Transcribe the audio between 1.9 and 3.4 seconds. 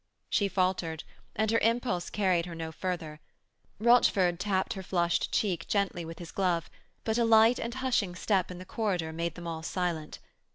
carried her no further.